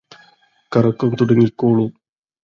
കറക്കം 0.71 1.09
തുടങ്ങിക്കോളൂ 1.15 1.85